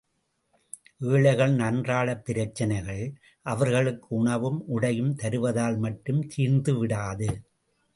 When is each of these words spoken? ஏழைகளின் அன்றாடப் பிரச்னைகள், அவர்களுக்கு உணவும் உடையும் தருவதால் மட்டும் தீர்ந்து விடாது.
ஏழைகளின் 1.09 1.59
அன்றாடப் 1.59 2.25
பிரச்னைகள், 2.25 3.03
அவர்களுக்கு 3.45 4.07
உணவும் 4.09 4.67
உடையும் 4.67 5.15
தருவதால் 5.15 5.77
மட்டும் 5.77 6.27
தீர்ந்து 6.27 6.77
விடாது. 6.77 7.29